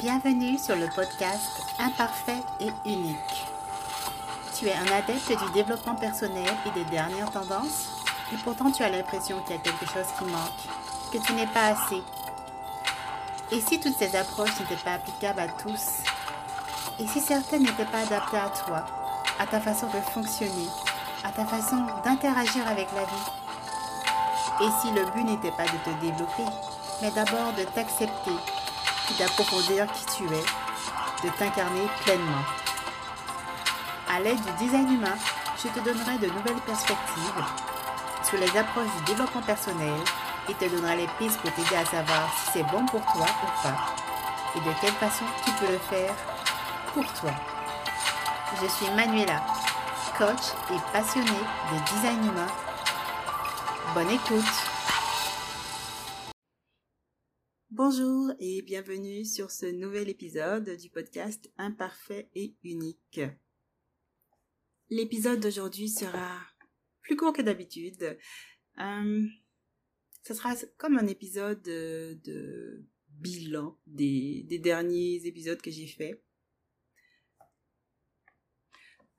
Bienvenue 0.00 0.58
sur 0.58 0.74
le 0.74 0.88
podcast 0.88 1.62
Imparfait 1.78 2.42
et 2.58 2.70
unique. 2.84 3.16
Tu 4.56 4.66
es 4.66 4.74
un 4.74 4.86
adepte 4.86 5.28
du 5.28 5.52
développement 5.52 5.94
personnel 5.94 6.52
et 6.66 6.70
des 6.70 6.84
dernières 6.90 7.30
tendances 7.30 8.02
et 8.32 8.36
pourtant 8.42 8.72
tu 8.72 8.82
as 8.82 8.88
l'impression 8.88 9.40
qu'il 9.42 9.54
y 9.54 9.58
a 9.58 9.62
quelque 9.62 9.86
chose 9.86 10.06
qui 10.18 10.24
manque, 10.24 11.12
que 11.12 11.18
tu 11.18 11.32
n'es 11.34 11.46
pas 11.46 11.68
assez. 11.68 12.02
Et 13.52 13.60
si 13.60 13.78
toutes 13.78 13.96
ces 13.96 14.16
approches 14.16 14.58
n'étaient 14.58 14.82
pas 14.82 14.94
applicables 14.94 15.40
à 15.40 15.48
tous 15.48 16.02
Et 16.98 17.06
si 17.06 17.20
certaines 17.20 17.62
n'étaient 17.62 17.84
pas 17.84 18.00
adaptées 18.00 18.38
à 18.38 18.48
toi, 18.48 18.84
à 19.38 19.46
ta 19.46 19.60
façon 19.60 19.86
de 19.86 20.00
fonctionner, 20.12 20.68
à 21.22 21.30
ta 21.30 21.44
façon 21.44 21.76
d'interagir 22.04 22.66
avec 22.66 22.88
la 22.94 23.04
vie? 23.04 23.30
Et 24.62 24.70
si 24.80 24.90
le 24.92 25.04
but 25.12 25.24
n'était 25.24 25.56
pas 25.56 25.64
de 25.64 25.78
te 25.84 26.00
développer, 26.00 26.44
mais 27.00 27.10
d'abord 27.12 27.52
de 27.56 27.64
t'accepter 27.64 28.32
d'approfondir 29.12 29.86
qui 29.92 30.06
tu 30.16 30.24
es, 30.24 30.44
de 31.24 31.30
t'incarner 31.38 31.86
pleinement. 32.04 32.44
À 34.08 34.20
l'aide 34.20 34.40
du 34.40 34.64
design 34.64 34.94
humain, 34.94 35.16
je 35.62 35.68
te 35.68 35.80
donnerai 35.80 36.18
de 36.18 36.26
nouvelles 36.26 36.62
perspectives 36.66 37.44
sur 38.22 38.38
les 38.38 38.58
approches 38.58 38.94
du 38.98 39.12
développement 39.12 39.42
personnel 39.42 40.00
et 40.48 40.54
te 40.54 40.64
donnerai 40.64 40.96
les 40.96 41.08
pistes 41.18 41.38
pour 41.40 41.52
t'aider 41.52 41.76
à 41.76 41.84
savoir 41.84 42.32
si 42.36 42.52
c'est 42.52 42.62
bon 42.64 42.84
pour 42.86 43.00
toi 43.02 43.26
ou 43.42 43.62
pas 43.62 43.94
et 44.56 44.60
de 44.60 44.74
quelle 44.80 44.92
façon 44.92 45.24
tu 45.44 45.50
peux 45.52 45.72
le 45.72 45.78
faire 45.78 46.14
pour 46.92 47.04
toi. 47.14 47.30
Je 48.60 48.66
suis 48.68 48.90
Manuela, 48.94 49.42
coach 50.16 50.52
et 50.70 50.92
passionnée 50.92 51.30
de 51.72 51.94
design 51.94 52.24
humain. 52.24 52.46
Bonne 53.94 54.10
écoute 54.10 54.73
Bonjour 57.86 58.32
et 58.38 58.62
bienvenue 58.62 59.26
sur 59.26 59.50
ce 59.50 59.66
nouvel 59.66 60.08
épisode 60.08 60.70
du 60.78 60.88
podcast 60.88 61.52
Imparfait 61.58 62.30
et 62.34 62.56
unique. 62.64 63.20
L'épisode 64.88 65.38
d'aujourd'hui 65.40 65.90
sera 65.90 66.40
plus 67.02 67.14
court 67.14 67.34
que 67.34 67.42
d'habitude. 67.42 68.16
Euh, 68.78 69.26
ce 70.22 70.32
sera 70.32 70.54
comme 70.78 70.96
un 70.96 71.06
épisode 71.06 71.60
de, 71.60 72.86
bilan 73.20 73.78
des 73.86 74.58
derniers 74.62 75.20
épisodes 75.26 75.60
que 75.60 75.70
j'ai 75.70 75.86
faits. 75.86 76.24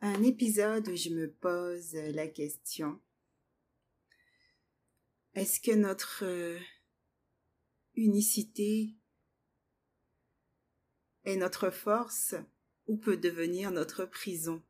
Un 0.01 0.23
épisode 0.23 0.89
où 0.89 0.95
je 0.95 1.09
me 1.09 1.31
pose 1.31 1.93
la 1.93 2.27
question 2.27 2.99
est-ce 5.35 5.59
que 5.59 5.75
notre 5.75 6.23
unicité 7.95 8.95
est 11.23 11.37
notre 11.37 11.69
force 11.69 12.35
ou 12.87 12.97
peut 12.97 13.17
devenir 13.17 13.71
notre 13.71 14.05
prison. 14.05 14.63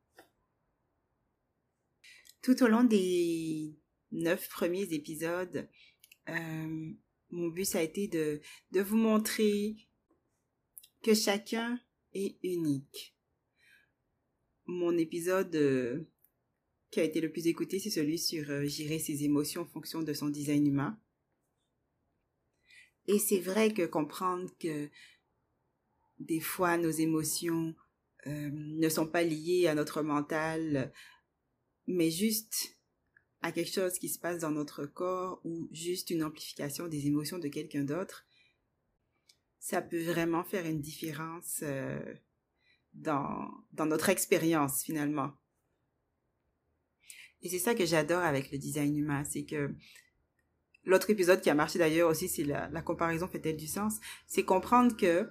Tout 2.42 2.62
au 2.62 2.68
long 2.68 2.84
des 2.84 3.76
neuf 4.12 4.48
premiers 4.48 4.92
épisodes, 4.92 5.68
euh, 6.28 6.92
mon 7.30 7.48
but 7.48 7.74
a 7.74 7.82
été 7.82 8.08
de, 8.08 8.40
de 8.72 8.80
vous 8.80 8.96
montrer 8.96 9.76
que 11.02 11.14
chacun 11.14 11.80
est 12.14 12.38
unique. 12.42 13.16
Mon 14.66 14.96
épisode 14.96 15.54
euh, 15.54 16.08
qui 16.90 17.00
a 17.00 17.04
été 17.04 17.20
le 17.20 17.30
plus 17.30 17.46
écouté, 17.46 17.78
c'est 17.78 17.90
celui 17.90 18.18
sur 18.18 18.50
euh, 18.50 18.64
gérer 18.64 18.98
ses 18.98 19.24
émotions 19.24 19.62
en 19.62 19.66
fonction 19.66 20.02
de 20.02 20.12
son 20.12 20.28
design 20.28 20.66
humain. 20.66 21.00
Et 23.08 23.18
c'est 23.18 23.40
vrai 23.40 23.72
que 23.72 23.86
comprendre 23.86 24.50
que 24.58 24.88
des 26.18 26.40
fois 26.40 26.76
nos 26.76 26.90
émotions 26.90 27.74
euh, 28.26 28.50
ne 28.52 28.88
sont 28.88 29.06
pas 29.06 29.22
liées 29.22 29.68
à 29.68 29.74
notre 29.74 30.02
mental, 30.02 30.92
mais 31.86 32.10
juste 32.10 32.76
à 33.42 33.52
quelque 33.52 33.72
chose 33.72 33.98
qui 33.98 34.08
se 34.08 34.18
passe 34.18 34.40
dans 34.40 34.50
notre 34.50 34.86
corps 34.86 35.40
ou 35.44 35.68
juste 35.70 36.10
une 36.10 36.24
amplification 36.24 36.88
des 36.88 37.06
émotions 37.06 37.38
de 37.38 37.48
quelqu'un 37.48 37.84
d'autre, 37.84 38.26
ça 39.60 39.82
peut 39.82 40.02
vraiment 40.02 40.42
faire 40.42 40.66
une 40.66 40.80
différence 40.80 41.60
euh, 41.62 42.00
dans, 42.94 43.48
dans 43.72 43.86
notre 43.86 44.08
expérience 44.08 44.82
finalement. 44.82 45.32
Et 47.42 47.48
c'est 47.48 47.58
ça 47.58 47.74
que 47.74 47.86
j'adore 47.86 48.22
avec 48.22 48.50
le 48.50 48.58
design 48.58 48.96
humain, 48.96 49.22
c'est 49.24 49.44
que 49.44 49.74
L'autre 50.86 51.10
épisode 51.10 51.40
qui 51.40 51.50
a 51.50 51.54
marché 51.54 51.80
d'ailleurs 51.80 52.08
aussi, 52.08 52.28
c'est 52.28 52.44
la, 52.44 52.80
comparaison 52.80 53.26
fait-elle 53.26 53.56
du 53.56 53.66
sens, 53.66 53.96
c'est 54.28 54.44
comprendre 54.44 54.96
que 54.96 55.28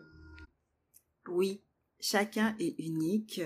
oui, 1.30 1.64
chacun 2.02 2.58
est 2.60 2.78
unique 2.78 3.42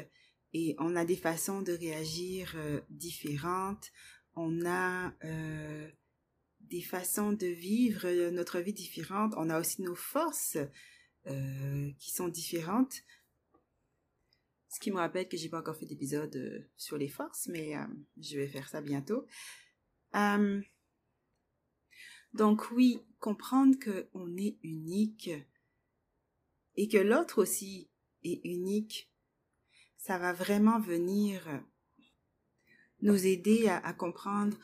et 0.53 0.75
on 0.79 0.95
a 0.95 1.05
des 1.05 1.15
façons 1.15 1.61
de 1.61 1.71
réagir 1.71 2.53
euh, 2.55 2.81
différentes, 2.89 3.91
on 4.35 4.65
a 4.65 5.13
euh, 5.23 5.87
des 6.61 6.81
façons 6.81 7.31
de 7.31 7.45
vivre 7.45 8.07
euh, 8.07 8.31
notre 8.31 8.59
vie 8.59 8.73
différentes, 8.73 9.35
on 9.37 9.51
a 9.51 9.59
aussi 9.59 9.83
nos 9.83 9.95
forces 9.95 10.57
qui 11.99 12.11
sont 12.11 12.27
différentes. 12.27 13.03
Ce 14.67 14.79
qui 14.79 14.89
me 14.89 14.97
rappelle 14.97 15.27
que 15.27 15.37
j'ai 15.37 15.49
pas 15.49 15.59
encore 15.59 15.75
fait 15.75 15.85
d'épisode 15.85 16.67
sur 16.75 16.97
les 16.97 17.07
forces, 17.07 17.47
mais 17.49 17.75
je 18.19 18.37
vais 18.37 18.47
faire 18.47 18.67
ça 18.67 18.81
bientôt. 18.81 19.27
Donc 22.33 22.71
oui, 22.71 23.01
comprendre 23.19 23.75
qu'on 23.79 24.37
est 24.37 24.57
unique 24.63 25.31
et 26.75 26.87
que 26.87 26.97
l'autre 26.97 27.41
aussi 27.41 27.89
est 28.23 28.41
unique, 28.45 29.11
ça 29.97 30.17
va 30.17 30.33
vraiment 30.33 30.79
venir 30.79 31.63
nous 33.01 33.25
aider 33.25 33.67
à, 33.67 33.93
comprendre 33.93 34.57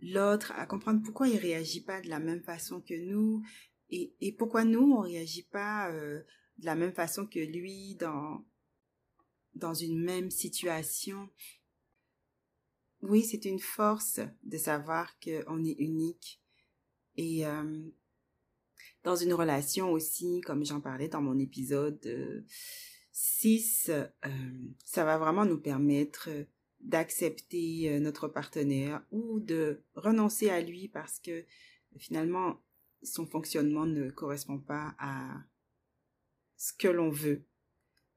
l'autre, 0.00 0.52
à 0.56 0.66
comprendre 0.66 1.02
pourquoi 1.02 1.28
il 1.28 1.38
réagit 1.38 1.82
pas 1.82 2.00
de 2.00 2.08
la 2.08 2.18
même 2.18 2.42
façon 2.42 2.80
que 2.80 2.94
nous 2.94 3.42
et, 3.90 4.34
pourquoi 4.38 4.64
nous 4.64 4.92
on 4.92 5.00
réagit 5.00 5.44
pas 5.44 5.90
euh, 5.90 6.22
de 6.58 6.66
la 6.66 6.74
même 6.74 6.92
façon 6.92 7.26
que 7.26 7.38
lui 7.38 7.94
dans 7.94 8.44
dans 9.54 9.74
une 9.74 10.00
même 10.00 10.30
situation. 10.30 11.28
Oui, 13.02 13.24
c'est 13.24 13.44
une 13.44 13.58
force 13.58 14.20
de 14.44 14.58
savoir 14.58 15.18
qu'on 15.20 15.64
est 15.64 15.76
unique 15.78 16.40
et 17.18 17.44
dans 19.02 19.16
une 19.16 19.34
relation 19.34 19.90
aussi, 19.90 20.40
comme 20.40 20.64
j'en 20.64 20.80
parlais 20.80 21.08
dans 21.08 21.20
mon 21.20 21.38
épisode 21.38 22.44
6, 23.12 23.90
euh, 23.90 24.06
ça 24.84 25.04
va 25.04 25.18
vraiment 25.18 25.44
nous 25.44 25.58
permettre 25.58 26.28
d'accepter 26.80 27.98
notre 27.98 28.28
partenaire 28.28 29.04
ou 29.10 29.40
de 29.40 29.82
renoncer 29.94 30.48
à 30.48 30.60
lui 30.60 30.86
parce 30.88 31.18
que 31.18 31.44
finalement 31.98 32.62
son 33.02 33.26
fonctionnement 33.26 33.86
ne 33.86 34.10
correspond 34.10 34.58
pas 34.58 34.94
à 34.98 35.42
ce 36.56 36.72
que 36.72 36.88
l'on 36.88 37.10
veut. 37.10 37.44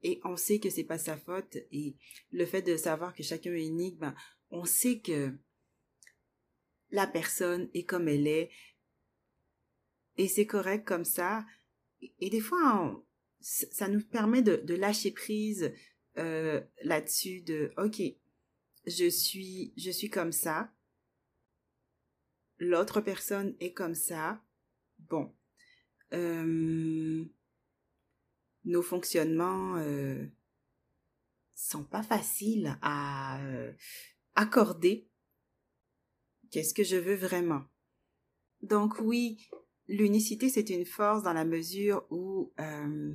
Et 0.03 0.19
on 0.23 0.35
sait 0.35 0.59
que 0.59 0.69
c'est 0.69 0.83
pas 0.83 0.97
sa 0.97 1.17
faute 1.17 1.57
et 1.71 1.95
le 2.31 2.45
fait 2.45 2.61
de 2.61 2.75
savoir 2.75 3.13
que 3.13 3.23
chacun 3.23 3.53
est 3.53 3.65
unique, 3.65 3.99
ben, 3.99 4.15
on 4.49 4.65
sait 4.65 4.99
que 4.99 5.31
la 6.89 7.07
personne 7.07 7.69
est 7.73 7.83
comme 7.83 8.07
elle 8.07 8.27
est, 8.27 8.49
et 10.21 10.27
c'est 10.27 10.45
correct 10.45 10.87
comme 10.87 11.03
ça. 11.03 11.43
Et 12.19 12.29
des 12.29 12.41
fois, 12.41 13.03
ça 13.39 13.87
nous 13.87 14.03
permet 14.03 14.43
de, 14.43 14.75
lâcher 14.75 15.09
prise 15.09 15.73
euh, 16.17 16.61
là-dessus 16.83 17.41
de 17.41 17.73
ok, 17.77 18.03
je 18.85 19.09
suis 19.09 19.73
je 19.77 19.89
suis 19.89 20.11
comme 20.11 20.31
ça. 20.31 20.71
L'autre 22.59 23.01
personne 23.01 23.55
est 23.59 23.73
comme 23.73 23.95
ça. 23.95 24.43
Bon, 24.99 25.35
nos 26.11 27.25
fonctionnements 28.83 29.77
euh, 29.77 30.23
sont 31.55 31.83
pas 31.83 32.03
faciles 32.03 32.77
à 32.83 33.41
euh, 33.41 33.73
accorder. 34.35 35.09
Qu'est-ce 36.51 36.75
que 36.75 36.83
je 36.83 36.97
veux 36.97 37.15
vraiment? 37.15 37.63
Donc 38.61 38.99
oui, 38.99 39.49
l'unicité, 39.91 40.49
c'est 40.49 40.69
une 40.69 40.85
force 40.85 41.23
dans 41.23 41.33
la 41.33 41.45
mesure 41.45 42.05
où 42.09 42.51
euh, 42.59 43.13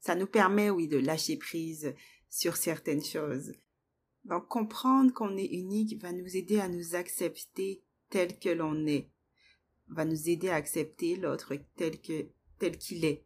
ça 0.00 0.14
nous 0.14 0.26
permet, 0.26 0.70
oui, 0.70 0.88
de 0.88 0.98
lâcher 0.98 1.36
prise 1.36 1.94
sur 2.30 2.56
certaines 2.56 3.04
choses. 3.04 3.52
Donc, 4.24 4.48
comprendre 4.48 5.12
qu'on 5.12 5.36
est 5.36 5.46
unique 5.46 6.00
va 6.00 6.12
nous 6.12 6.36
aider 6.36 6.60
à 6.60 6.68
nous 6.68 6.94
accepter 6.94 7.82
tel 8.08 8.38
que 8.38 8.48
l'on 8.48 8.86
est, 8.86 9.10
va 9.88 10.04
nous 10.04 10.28
aider 10.28 10.48
à 10.48 10.56
accepter 10.56 11.16
l'autre 11.16 11.54
tel 11.76 12.00
que 12.00 12.26
tel 12.58 12.78
qu'il 12.78 13.04
est. 13.04 13.24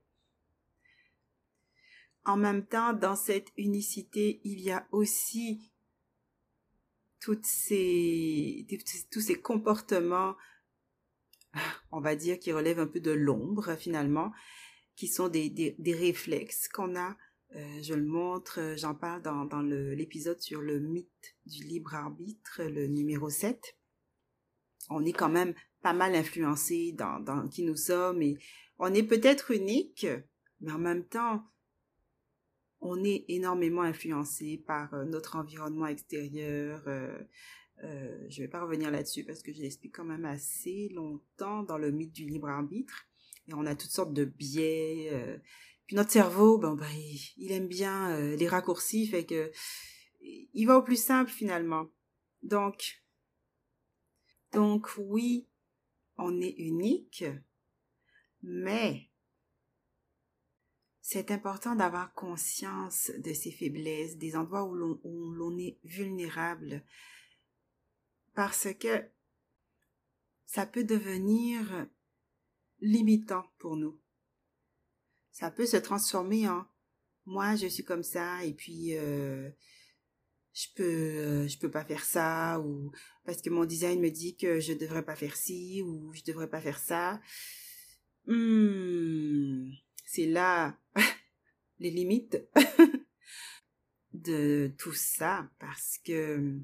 En 2.25 2.37
même 2.37 2.67
temps, 2.67 2.93
dans 2.93 3.17
cette 3.17 3.49
unicité, 3.56 4.41
il 4.44 4.61
y 4.61 4.71
a 4.71 4.87
aussi 4.91 5.71
toutes 7.19 7.47
ces, 7.47 8.67
tous 9.11 9.21
ces 9.21 9.38
comportements 9.38 10.35
on 11.93 12.00
va 12.00 12.17
dire, 12.17 12.38
qui 12.38 12.52
relève 12.52 12.79
un 12.79 12.87
peu 12.87 13.00
de 13.00 13.11
l'ombre 13.11 13.76
finalement. 13.76 14.32
qui 14.97 15.08
sont 15.08 15.29
des, 15.29 15.49
des, 15.49 15.94
réflexes 15.94 16.69
qu'on 16.69 16.94
a. 16.94 17.17
Euh, 17.56 17.82
je 17.82 17.94
le 17.94 18.05
montre, 18.05 18.61
euh, 18.61 18.76
j'en 18.76 18.94
parle 18.94 19.23
dans, 19.23 19.47
dans 19.47 19.62
l'épisode 19.62 20.41
sur 20.41 20.61
le 20.61 20.79
mythe 20.79 21.37
du 21.47 21.64
libre 21.64 21.94
arbitre, 21.94 22.62
le 22.62 22.87
numéro 22.87 23.31
7. 23.31 23.76
On 24.91 25.05
est 25.05 25.12
quand 25.12 25.31
même 25.31 25.55
pas 25.82 25.94
mal 25.94 26.14
influencé 26.14 26.93
dans, 26.93 27.49
qui 27.49 27.62
nous 27.64 27.76
sommes 27.76 28.23
et 28.23 28.37
on 28.79 28.93
est 28.93 29.03
peut-être 29.03 29.50
unique, 29.53 30.06
mais 30.61 30.73
en 30.73 30.79
même 30.79 31.05
temps, 31.05 31.43
on 32.81 33.03
est 33.03 33.25
énormément 33.29 33.82
influencé 33.82 34.62
par 34.67 34.93
euh, 34.94 35.05
notre 35.05 35.37
environnement 35.37 35.87
extérieur. 35.87 36.82
Euh, 37.85 38.27
je 38.29 38.43
vais 38.43 38.49
pas 38.49 38.62
revenir 38.62 38.91
là-dessus 38.91 39.25
parce 39.25 39.43
que 39.43 39.53
je 39.53 39.61
l'explique 39.61 39.94
quand 39.94 40.05
même 40.05 40.25
assez 40.25 40.91
longtemps 40.91 41.62
dans 41.62 41.79
le 41.79 41.91
mythe 41.91 42.12
du 42.12 42.27
libre 42.27 42.49
arbitre. 42.49 43.06
Et 43.49 43.55
on 43.55 43.67
a 43.67 43.75
toutes 43.75 43.91
sortes 43.91 44.12
de 44.12 44.25
biais. 44.25 45.09
Euh, 45.12 45.38
puis 45.87 45.97
notre 45.97 46.11
cerveau, 46.11 46.59
ben 46.59 46.79
il, 47.37 47.53
aime 47.53 47.69
bien 47.69 48.11
euh, 48.11 48.37
les 48.37 48.49
raccourcis, 48.49 49.06
fait 49.06 49.25
que 49.25 49.50
il 50.21 50.67
va 50.67 50.79
au 50.79 50.82
plus 50.82 51.03
simple 51.03 51.31
finalement. 51.31 51.91
Donc, 52.43 53.03
donc 54.53 54.88
oui, 54.99 55.49
on 56.19 56.41
est 56.41 56.55
unique, 56.59 57.25
mais 58.43 59.11
c'est 61.00 61.31
important 61.31 61.75
d'avoir 61.75 62.15
conscience 62.15 63.11
de 63.19 63.32
ses 63.32 63.50
faiblesses, 63.50 64.17
des 64.17 64.37
endroits 64.37 64.65
où 64.65 64.75
l'on 65.32 65.59
est 65.59 65.79
vulnérable, 65.82 66.85
parce 68.43 68.69
que 68.73 69.05
ça 70.47 70.65
peut 70.65 70.83
devenir 70.83 71.87
limitant 72.81 73.45
pour 73.59 73.77
nous. 73.77 74.01
Ça 75.31 75.51
peut 75.51 75.67
se 75.67 75.77
transformer 75.77 76.49
en 76.49 76.67
moi 77.27 77.55
je 77.57 77.67
suis 77.67 77.85
comme 77.85 78.03
ça 78.03 78.43
et 78.43 78.55
puis 78.55 78.97
euh, 78.97 79.51
je 80.55 80.69
peux 80.75 80.83
euh, 80.85 81.49
je 81.49 81.59
peux 81.59 81.71
pas 81.71 81.85
faire 81.85 82.03
ça 82.03 82.59
ou 82.61 82.93
parce 83.27 83.43
que 83.43 83.51
mon 83.51 83.67
design 83.67 84.01
me 84.01 84.09
dit 84.09 84.39
que 84.39 84.59
je 84.59 84.73
devrais 84.73 85.05
pas 85.05 85.17
faire 85.17 85.37
ci 85.37 85.83
ou 85.83 86.11
je 86.15 86.23
devrais 86.25 86.49
pas 86.49 86.63
faire 86.63 86.79
ça. 86.79 87.21
Hmm, 88.27 89.71
c'est 90.07 90.29
là 90.29 90.81
les 91.79 91.91
limites 91.91 92.43
de 94.15 94.73
tout 94.79 94.95
ça 94.95 95.47
parce 95.59 95.99
que 95.99 96.59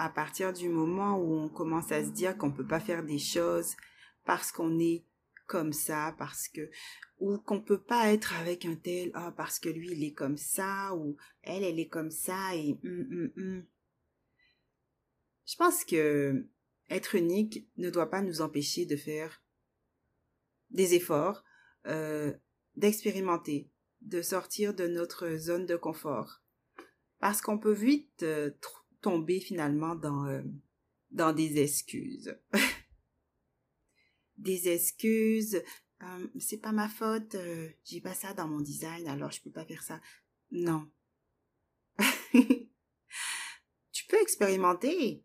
à 0.00 0.08
partir 0.08 0.54
du 0.54 0.70
moment 0.70 1.18
où 1.18 1.34
on 1.34 1.50
commence 1.50 1.92
à 1.92 2.02
se 2.02 2.08
dire 2.08 2.38
qu'on 2.38 2.50
peut 2.50 2.66
pas 2.66 2.80
faire 2.80 3.04
des 3.04 3.18
choses 3.18 3.76
parce 4.24 4.50
qu'on 4.50 4.78
est 4.78 5.04
comme 5.46 5.74
ça, 5.74 6.14
parce 6.18 6.48
que 6.48 6.70
ou 7.18 7.36
qu'on 7.36 7.60
peut 7.60 7.82
pas 7.82 8.10
être 8.10 8.34
avec 8.40 8.64
un 8.64 8.76
tel 8.76 9.10
ah 9.12 9.34
parce 9.36 9.58
que 9.58 9.68
lui 9.68 9.90
il 9.92 10.02
est 10.02 10.14
comme 10.14 10.38
ça 10.38 10.94
ou 10.94 11.18
elle 11.42 11.64
elle 11.64 11.78
est 11.78 11.88
comme 11.88 12.10
ça 12.10 12.56
et 12.56 12.78
hum, 12.82 13.08
hum, 13.10 13.32
hum. 13.36 13.66
je 15.46 15.56
pense 15.56 15.84
que 15.84 16.46
être 16.88 17.14
unique 17.14 17.68
ne 17.76 17.90
doit 17.90 18.08
pas 18.08 18.22
nous 18.22 18.40
empêcher 18.40 18.86
de 18.86 18.96
faire 18.96 19.42
des 20.70 20.94
efforts 20.94 21.44
euh, 21.86 22.32
d'expérimenter 22.74 23.70
de 24.00 24.22
sortir 24.22 24.72
de 24.72 24.86
notre 24.86 25.36
zone 25.36 25.66
de 25.66 25.76
confort 25.76 26.42
parce 27.18 27.42
qu'on 27.42 27.58
peut 27.58 27.74
vite 27.74 28.22
euh, 28.22 28.50
tomber 29.00 29.40
finalement 29.40 29.94
dans 29.94 30.26
euh, 30.26 30.42
dans 31.10 31.32
des 31.32 31.60
excuses. 31.60 32.36
Des 34.36 34.68
excuses 34.68 35.62
euh, 36.02 36.28
c'est 36.38 36.62
pas 36.62 36.72
ma 36.72 36.88
faute 36.88 37.34
euh, 37.34 37.68
j'ai 37.84 38.00
pas 38.00 38.14
ça 38.14 38.32
dans 38.32 38.48
mon 38.48 38.60
design 38.60 39.06
alors 39.06 39.30
je 39.30 39.42
peux 39.42 39.50
pas 39.50 39.66
faire 39.66 39.82
ça. 39.82 40.00
Non. 40.50 40.90
Tu 43.92 44.06
peux 44.06 44.20
expérimenter. 44.22 45.24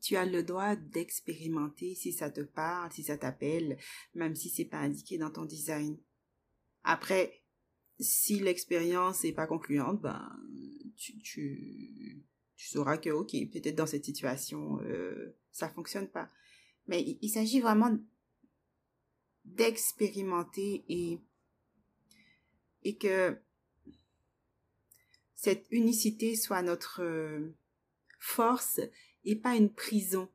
Tu 0.00 0.16
as 0.16 0.24
le 0.24 0.42
droit 0.42 0.76
d'expérimenter 0.76 1.94
si 1.96 2.12
ça 2.12 2.30
te 2.30 2.40
parle 2.40 2.92
si 2.92 3.02
ça 3.02 3.18
t'appelle 3.18 3.78
même 4.14 4.36
si 4.36 4.48
c'est 4.48 4.64
pas 4.64 4.78
indiqué 4.78 5.18
dans 5.18 5.32
ton 5.32 5.44
design. 5.44 5.98
Après 6.84 7.42
si 7.98 8.38
l'expérience 8.38 9.24
est 9.24 9.32
pas 9.32 9.48
concluante 9.48 10.00
ben 10.00 10.30
tu 10.96 12.24
tu 12.58 12.66
sauras 12.66 12.98
que, 12.98 13.10
ok, 13.10 13.30
peut-être 13.52 13.76
dans 13.76 13.86
cette 13.86 14.04
situation, 14.04 14.80
euh, 14.82 15.36
ça 15.52 15.68
fonctionne 15.68 16.08
pas. 16.08 16.28
Mais 16.88 17.16
il, 17.22 17.28
s'agit 17.30 17.60
vraiment 17.60 17.96
d'expérimenter 19.44 20.84
et, 20.88 21.20
et 22.82 22.96
que 22.96 23.38
cette 25.34 25.68
unicité 25.70 26.34
soit 26.34 26.62
notre 26.62 27.00
euh, 27.00 27.54
force 28.18 28.80
et 29.24 29.36
pas 29.36 29.54
une 29.54 29.72
prison. 29.72 30.28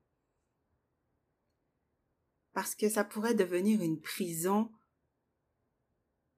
Parce 2.53 2.73
que 2.73 2.87
ça 2.87 3.03
pourrait 3.03 3.35
devenir 3.35 3.81
une 3.81 3.99
prison 3.99 4.71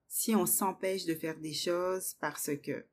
si 0.07 0.33
on 0.35 0.47
s'empêche 0.47 1.05
de 1.05 1.13
faire 1.13 1.37
des 1.37 1.53
choses 1.53 2.15
parce 2.19 2.49
que 2.63 2.87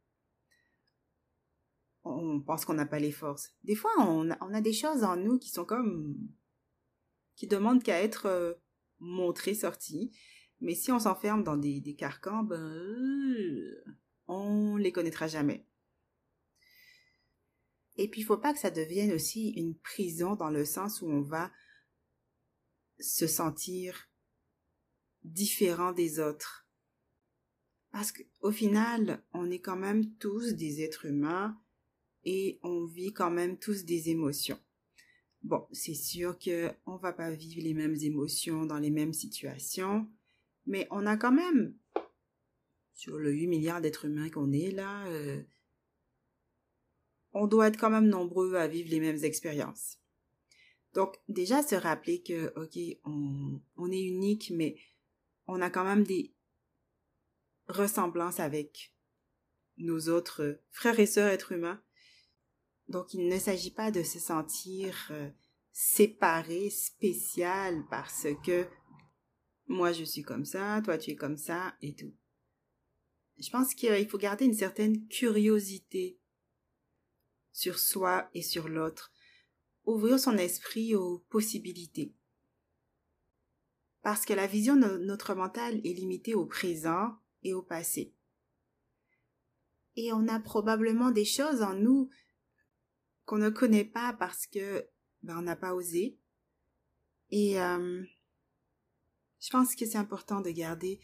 on 2.05 2.41
pense 2.41 2.65
qu'on 2.65 2.75
n'a 2.75 2.87
pas 2.87 2.99
les 2.99 3.13
forces. 3.13 3.55
Des 3.63 3.75
fois, 3.75 3.91
on 3.99 4.31
a, 4.31 4.61
des 4.61 4.73
choses 4.73 5.05
en 5.05 5.17
nous 5.17 5.39
qui 5.39 5.51
sont 5.51 5.65
comme... 5.65 6.17
qui 7.37 7.47
demandent 7.47 7.83
qu'à 7.83 8.03
être 8.03 8.27
euh, 8.27 8.55
montrées, 8.99 9.55
sorties. 9.55 10.13
Mais 10.61 10.75
si 10.75 10.93
on 10.93 10.99
s'enferme 10.99 11.43
dans 11.43 11.57
des, 11.57 11.81
des 11.81 11.95
carcans, 11.95 12.43
ben... 12.43 12.61
Euh, 12.61 13.85
on 14.29 14.77
les 14.77 14.93
connaîtra 14.93 15.27
jamais. 15.27 15.67
Et 17.97 18.09
puis, 18.09 18.23
il 18.23 18.25
faut 18.25 18.39
pas 18.39 18.53
que 18.53 18.59
ça 18.59 18.71
devienne 18.71 19.13
aussi 19.13 19.51
une 19.51 19.77
prison 19.77 20.35
dans 20.35 20.51
le 20.51 20.65
sens 20.65 21.03
où 21.03 21.07
on 21.07 21.21
va 21.21 21.53
se 22.99 23.27
sentir 23.27 24.09
différent 25.23 25.93
des 25.93 26.19
autres. 26.19 26.67
Parce 27.91 28.13
qu'au 28.13 28.51
final, 28.51 29.23
on 29.35 29.51
est 29.51 29.61
quand 29.61 29.77
même 29.77 30.15
tous 30.17 30.55
des 30.55 30.83
êtres 30.83 31.05
humains 31.05 31.61
et 32.25 32.59
on 32.63 32.85
vit 32.85 33.13
quand 33.13 33.31
même 33.31 33.59
tous 33.59 33.85
des 33.85 34.11
émotions. 34.11 34.59
Bon, 35.43 35.67
c'est 35.73 35.95
sûr 35.95 36.39
que 36.39 36.71
on 36.87 36.97
va 36.97 37.13
pas 37.13 37.31
vivre 37.33 37.63
les 37.63 37.75
mêmes 37.75 37.97
émotions 38.01 38.65
dans 38.65 38.79
les 38.79 38.91
mêmes 38.91 39.13
situations, 39.13 40.09
mais 40.67 40.87
on 40.91 41.05
a 41.07 41.17
quand 41.17 41.33
même 41.33 41.75
sur 42.95 43.19
le 43.19 43.33
8 43.33 43.49
milliards 43.49 43.81
d'êtres 43.81 44.05
humains 44.05 44.29
qu'on 44.29 44.53
est 44.53 44.71
là, 44.71 45.07
euh, 45.07 45.43
on 47.33 47.47
doit 47.47 47.69
être 47.69 47.79
quand 47.79 47.91
même 47.91 48.09
nombreux 48.09 48.55
à 48.55 48.69
vivre 48.69 48.91
les 48.91 49.01
mêmes 49.01 49.25
expériences. 49.25 49.99
Donc 50.95 51.17
déjà 51.29 51.63
se 51.63 51.75
rappeler 51.75 52.23
que 52.23 52.53
ok, 52.55 52.79
on, 53.05 53.61
on 53.77 53.91
est 53.91 54.03
unique, 54.03 54.53
mais 54.55 54.77
on 55.49 55.61
a 55.61 55.71
quand 55.71 55.85
même 55.85 56.05
des 56.05 56.33
ressemblances 57.69 58.39
avec 58.39 58.95
nos 59.79 60.09
autres 60.09 60.61
frères 60.71 61.01
et 61.01 61.07
sœurs 61.07 61.31
êtres 61.31 61.53
humains 61.53 61.83
donc, 62.93 63.15
il 63.15 63.27
ne 63.27 63.39
s'agit 63.39 63.71
pas 63.71 63.91
de 63.91 64.03
se 64.03 64.19
sentir 64.19 65.09
euh, 65.11 65.31
séparé, 65.73 66.69
spécial, 66.69 67.85
parce 67.89 68.27
que 68.45 68.67
moi 69.67 69.93
je 69.93 70.05
suis 70.05 70.23
comme 70.23 70.45
ça, 70.45 70.83
toi 70.85 70.99
tu 70.99 71.13
es 71.13 71.17
comme 71.17 71.39
ça, 71.39 71.75
et 71.81 71.95
tout. 71.95 72.13
Je 73.39 73.49
pense 73.49 73.75
qu'il 73.75 74.09
faut 74.09 74.19
garder 74.19 74.45
une 74.45 74.55
certaine 74.55 75.09
curiosité 75.09 76.21
sur 77.51 77.79
soi 77.79 78.29
et 78.35 78.43
sur 78.43 78.69
l'autre, 78.69 79.11
ouvrir 79.87 80.21
son 80.21 80.37
esprit 80.37 80.95
aux 80.95 81.21
possibilités. 81.31 82.15
Parce 84.03 84.27
que 84.27 84.35
la 84.35 84.47
vision 84.47 84.77
de 84.77 84.99
notre 84.99 85.35
mental 85.35 85.81
est 85.83 85.95
limitée 85.95 86.35
au 86.35 86.45
présent 86.45 87.17
et 87.43 87.55
au 87.55 87.63
passé. 87.63 88.15
Et 89.97 90.13
on 90.13 90.29
a 90.29 90.41
probablement 90.41 91.11
des 91.11 91.25
choses 91.25 91.63
en 91.63 91.75
nous 91.75 92.11
qu'on 93.25 93.39
ne 93.39 93.51
connaît 93.51 93.85
pas 93.85 94.13
parce 94.13 94.47
que 94.47 94.89
ben, 95.23 95.39
on 95.39 95.43
n'a 95.43 95.57
pas 95.57 95.75
osé. 95.75 96.19
Et 97.31 97.61
euh, 97.61 98.05
je 99.41 99.51
pense 99.51 99.75
que 99.75 99.87
c'est 99.87 99.99
important 99.99 100.41
de 100.41 100.51
garder 100.51 101.01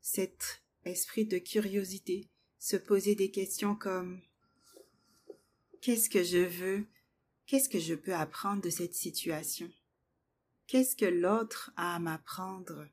cet 0.00 0.62
esprit 0.84 1.26
de 1.26 1.38
curiosité, 1.38 2.30
se 2.58 2.76
poser 2.76 3.14
des 3.14 3.30
questions 3.30 3.74
comme 3.74 4.20
qu'est-ce 5.80 6.10
que 6.10 6.22
je 6.22 6.38
veux, 6.38 6.86
qu'est-ce 7.46 7.68
que 7.68 7.78
je 7.78 7.94
peux 7.94 8.14
apprendre 8.14 8.62
de 8.62 8.70
cette 8.70 8.94
situation, 8.94 9.70
qu'est-ce 10.66 10.96
que 10.96 11.04
l'autre 11.04 11.72
a 11.76 11.96
à 11.96 11.98
m'apprendre, 11.98 12.88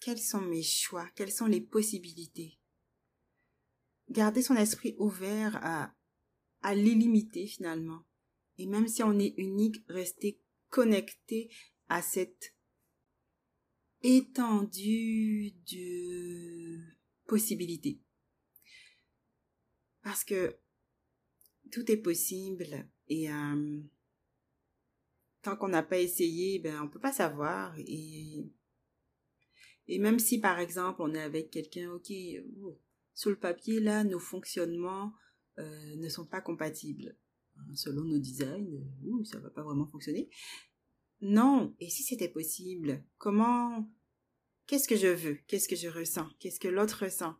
quels 0.00 0.20
sont 0.20 0.40
mes 0.40 0.62
choix, 0.62 1.08
quelles 1.14 1.32
sont 1.32 1.46
les 1.46 1.60
possibilités? 1.60 2.58
Garder 4.10 4.42
son 4.42 4.56
esprit 4.56 4.94
ouvert 4.98 5.58
à 5.64 5.94
à 6.62 6.74
l'illimité 6.74 7.46
finalement. 7.46 8.04
Et 8.58 8.66
même 8.66 8.88
si 8.88 9.02
on 9.02 9.18
est 9.18 9.34
unique, 9.36 9.82
rester 9.88 10.40
connecté 10.68 11.50
à 11.88 12.02
cette 12.02 12.54
étendue 14.02 15.52
de 15.70 16.80
possibilités. 17.26 18.00
Parce 20.02 20.24
que 20.24 20.58
tout 21.70 21.90
est 21.90 21.96
possible 21.96 22.88
et 23.08 23.30
euh, 23.30 23.80
tant 25.42 25.56
qu'on 25.56 25.68
n'a 25.68 25.82
pas 25.82 25.98
essayé, 25.98 26.58
ben 26.58 26.82
on 26.82 26.88
peut 26.88 27.00
pas 27.00 27.12
savoir 27.12 27.74
et 27.78 28.44
et 29.88 29.98
même 29.98 30.18
si 30.18 30.38
par 30.38 30.58
exemple 30.58 31.02
on 31.02 31.14
est 31.14 31.22
avec 31.22 31.50
quelqu'un, 31.50 31.90
ok, 31.90 32.12
oh, 32.62 32.78
sur 33.14 33.30
le 33.30 33.38
papier 33.38 33.80
là, 33.80 34.04
nos 34.04 34.20
fonctionnements 34.20 35.12
euh, 35.58 35.96
ne 35.96 36.08
sont 36.08 36.26
pas 36.26 36.40
compatibles 36.40 37.16
hein, 37.56 37.74
selon 37.74 38.04
nos 38.04 38.18
designs, 38.18 38.82
ouh, 39.04 39.24
ça 39.24 39.38
va 39.38 39.50
pas 39.50 39.62
vraiment 39.62 39.86
fonctionner. 39.86 40.30
Non, 41.20 41.74
et 41.78 41.88
si 41.88 42.02
c'était 42.02 42.28
possible, 42.28 43.04
comment, 43.18 43.88
qu'est-ce 44.66 44.88
que 44.88 44.96
je 44.96 45.08
veux, 45.08 45.38
qu'est-ce 45.46 45.68
que 45.68 45.76
je 45.76 45.88
ressens, 45.88 46.28
qu'est-ce 46.40 46.58
que 46.58 46.68
l'autre 46.68 47.04
ressent, 47.04 47.36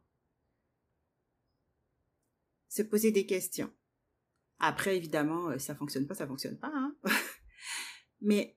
se 2.69 2.83
poser 2.83 3.11
des 3.11 3.27
questions. 3.27 3.73
Après, 4.59 4.97
évidemment, 4.97 5.51
euh, 5.51 5.59
ça 5.59 5.75
fonctionne 5.75 6.07
pas, 6.07 6.15
ça 6.15 6.27
fonctionne 6.27 6.59
pas, 6.59 6.73
hein. 6.73 6.97
Mais 8.21 8.57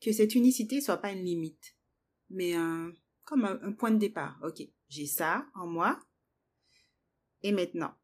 que 0.00 0.12
cette 0.12 0.34
unicité 0.34 0.80
soit 0.80 0.96
pas 0.96 1.12
une 1.12 1.24
limite, 1.24 1.76
mais 2.30 2.54
un, 2.54 2.92
comme 3.24 3.44
un, 3.44 3.72
point 3.72 3.90
de 3.90 3.98
départ. 3.98 4.40
Ok, 4.42 4.62
j'ai 4.88 5.06
ça 5.06 5.46
en 5.54 5.66
moi. 5.66 6.00
Et 7.42 7.52
maintenant, 7.52 7.94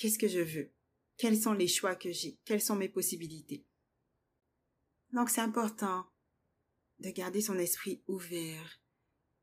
qu'est-ce 0.00 0.18
que 0.18 0.28
je 0.28 0.40
veux? 0.40 0.70
Quels 1.18 1.38
sont 1.38 1.52
les 1.52 1.68
choix 1.68 1.94
que 1.94 2.10
j'ai? 2.10 2.38
Quelles 2.46 2.62
sont 2.62 2.74
mes 2.74 2.88
possibilités? 2.88 3.66
Donc 5.12 5.28
c'est 5.28 5.42
important 5.42 6.06
de 7.00 7.10
garder 7.10 7.42
son 7.42 7.58
esprit 7.58 8.02
ouvert, 8.08 8.80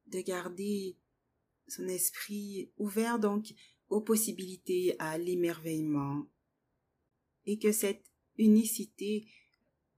de 0.08 0.20
garder 0.22 0.98
son 1.68 1.88
esprit 1.88 2.72
ouvert 2.78 3.20
donc 3.20 3.54
aux 3.90 4.02
possibilités, 4.02 4.96
à 5.00 5.18
l'émerveillement, 5.18 6.28
et 7.46 7.60
que 7.60 7.72
cette 7.72 8.06
unicité, 8.38 9.28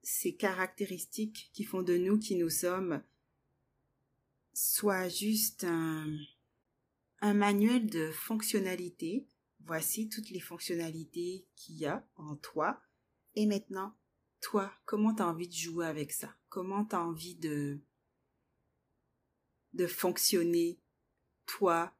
ces 0.04 0.36
caractéristiques 0.36 1.50
qui 1.54 1.64
font 1.64 1.84
de 1.84 1.98
nous 1.98 2.20
qui 2.20 2.36
nous 2.36 2.50
sommes, 2.50 3.02
soit 4.54 5.08
juste 5.08 5.64
un, 5.64 6.06
un 7.22 7.34
manuel 7.34 7.88
de 7.88 8.12
fonctionnalité. 8.12 9.26
Voici 9.66 10.10
toutes 10.10 10.30
les 10.30 10.40
fonctionnalités 10.40 11.46
qu'il 11.56 11.78
y 11.78 11.86
a 11.86 12.08
en 12.16 12.36
toi. 12.36 12.82
Et 13.36 13.46
maintenant, 13.46 13.96
toi, 14.42 14.74
comment 14.86 15.14
tu 15.14 15.22
as 15.22 15.28
envie 15.28 15.48
de 15.48 15.54
jouer 15.54 15.86
avec 15.86 16.12
ça? 16.12 16.36
Comment 16.50 16.86
tu 16.86 16.96
as 16.96 17.02
envie 17.02 17.36
de, 17.36 17.80
de 19.74 19.88
fonctionner, 19.88 20.80
toi, 21.46 21.94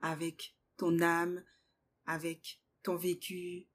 avec 0.00 0.56
ton 0.76 1.00
âme, 1.00 1.44
avec 2.06 2.60
ton 2.82 2.96
vécu? 2.96 3.66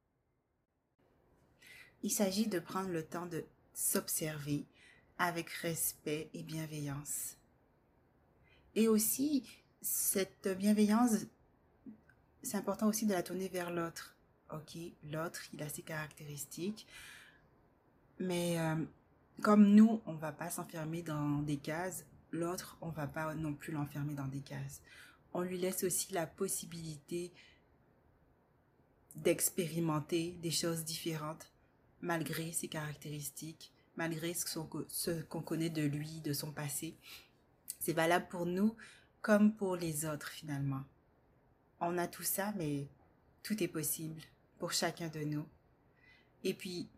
Il 2.03 2.12
s'agit 2.12 2.48
de 2.48 2.60
prendre 2.60 2.89
le 2.89 3.06
temps 3.06 3.25
de 3.25 3.46
s'observer 3.74 4.67
avec 5.17 5.50
respect 5.50 6.29
et 6.34 6.44
bienveillance. 6.44 7.38
Et 8.75 8.88
aussi, 8.88 9.48
cette 9.82 10.48
bienveillance, 10.48 11.25
c'est 12.44 12.58
important 12.58 12.88
aussi 12.88 13.06
de 13.06 13.13
la 13.13 13.24
tourner 13.24 13.50
vers 13.50 13.72
l'autre. 13.72 14.15
Ok, 14.53 14.77
l'autre, 15.12 15.41
il 15.53 15.62
a 15.62 15.67
ses 15.67 15.82
caractéristiques, 15.82 16.88
mais 18.20 18.58
euh, 18.60 18.75
comme 19.41 19.67
nous, 19.75 20.01
on 20.06 20.13
va 20.13 20.32
pas 20.32 20.50
s'enfermer 20.50 21.01
dans 21.01 21.41
des 21.41 21.58
cases, 21.58 22.06
l'autre, 22.32 22.77
on 22.79 22.89
va 22.89 23.08
pas 23.08 23.36
non 23.36 23.53
plus 23.53 23.74
l'enfermer 23.74 24.13
dans 24.13 24.27
des 24.27 24.39
cases 24.39 24.82
on 25.38 25.41
lui 25.41 25.58
laisse 25.58 25.84
aussi 25.84 26.13
la 26.13 26.25
possibilité 26.25 27.32
d'expérimenter 29.15 30.32
des 30.41 30.51
choses 30.51 30.84
différentes 30.84 31.51
malgré 32.01 32.51
ses 32.51 32.67
caractéristiques, 32.67 33.72
malgré 33.96 34.34
ce 34.34 35.22
qu'on 35.24 35.41
connaît 35.41 35.70
de 35.70 35.84
lui, 35.84 36.22
de 36.22 36.34
son 36.34 36.51
passé. 36.51 36.98
C'est 37.79 37.94
valable 37.94 38.27
pour 38.29 38.48
nous 38.48 38.75
comme 39.22 39.56
pour 39.56 39.75
les 39.75 40.06
autres 40.06 40.29
finalement. 40.29 40.84
On 41.80 41.98
a 41.98 42.08
tout 42.08 42.24
ça, 42.24 42.54
mais 42.58 42.88
tout 43.44 43.62
est 43.62 43.68
possible 43.68 44.22
pour 44.58 44.72
chacun 44.72 45.08
de 45.08 45.20
nous. 45.20 45.48
Et 46.44 46.54
puis, 46.54 46.90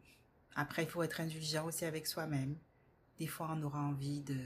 après, 0.55 0.83
il 0.83 0.89
faut 0.89 1.03
être 1.03 1.21
indulgent 1.21 1.65
aussi 1.65 1.85
avec 1.85 2.07
soi-même. 2.07 2.55
Des 3.17 3.27
fois, 3.27 3.49
on 3.51 3.63
aura 3.63 3.79
envie 3.79 4.21
de 4.21 4.37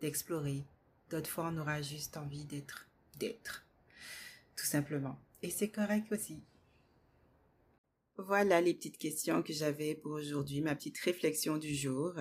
d'explorer. 0.00 0.64
D'autres 1.10 1.30
fois, 1.30 1.50
on 1.52 1.58
aura 1.58 1.80
juste 1.80 2.16
envie 2.16 2.44
d'être 2.44 2.88
d'être. 3.18 3.64
Tout 4.56 4.66
simplement. 4.66 5.18
Et 5.42 5.50
c'est 5.50 5.70
correct 5.70 6.10
aussi. 6.10 6.42
Voilà 8.18 8.60
les 8.60 8.74
petites 8.74 8.98
questions 8.98 9.42
que 9.42 9.52
j'avais 9.52 9.94
pour 9.94 10.12
aujourd'hui, 10.12 10.60
ma 10.60 10.74
petite 10.74 10.98
réflexion 10.98 11.56
du 11.56 11.74
jour. 11.74 12.12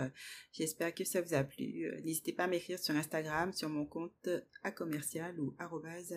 J'espère 0.54 0.94
que 0.94 1.04
ça 1.04 1.22
vous 1.22 1.34
a 1.34 1.44
plu. 1.44 1.92
N'hésitez 2.04 2.34
pas 2.34 2.46
à 2.46 2.48
m'écrire 2.48 2.80
sur 2.80 2.96
Instagram, 2.96 3.52
sur 3.52 3.70
mon 3.70 3.86
compte 3.86 4.30
à 4.64 4.72
commercial 4.72 5.40
ou 5.40 5.56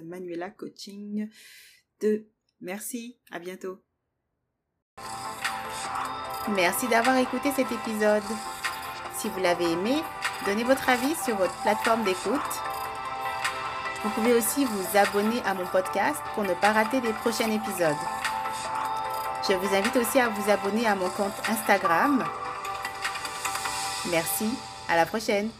Manuela 0.05 0.51
Coaching 0.51 1.29
2. 2.01 2.29
Merci, 2.61 3.19
à 3.31 3.39
bientôt. 3.39 3.79
Merci 6.55 6.87
d'avoir 6.89 7.17
écouté 7.19 7.51
cet 7.57 7.71
épisode. 7.73 8.23
Si 9.19 9.29
vous 9.29 9.41
l'avez 9.41 9.71
aimé, 9.71 9.97
donnez 10.47 10.65
votre 10.65 10.89
avis 10.89 11.15
sur 11.25 11.37
votre 11.37 11.61
plateforme 11.63 12.05
d'écoute 12.05 12.75
vous 14.05 14.11
pouvez 14.11 14.35
aussi 14.35 14.67
vous 14.67 14.99
abonner 14.99 15.41
à 15.47 15.55
mon 15.55 15.65
podcast 15.65 16.21
pour 16.35 16.45
ne 16.45 16.53
pas 16.53 16.73
rater 16.73 17.01
les 17.01 17.15
prochains 17.15 17.51
épisodes. 17.51 17.97
Je 19.47 19.53
vous 19.53 19.75
invite 19.75 19.95
aussi 19.97 20.19
à 20.19 20.31
vous 20.31 20.51
abonner 20.51 20.87
à 20.87 20.95
mon 20.95 21.11
compte 21.11 21.35
Instagram. 21.51 22.25
Merci, 24.11 24.49
à 24.89 24.97
la 24.97 25.05
prochaine. 25.05 25.51